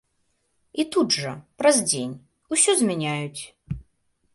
І 0.83 0.85
тут 0.95 1.07
жа, 1.19 1.35
праз 1.61 1.77
дзень, 1.91 2.19
усё 2.59 2.71
змяняюць. 2.85 3.41